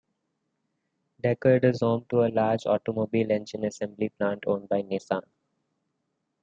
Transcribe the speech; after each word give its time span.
Decherd 1.21 1.63
is 1.63 1.81
home 1.81 2.07
to 2.09 2.23
a 2.25 2.33
large 2.33 2.65
automobile 2.65 3.29
engine 3.31 3.65
assembly 3.65 4.09
plant 4.09 4.45
owned 4.47 4.67
by 4.67 4.81
Nissan. 4.81 5.21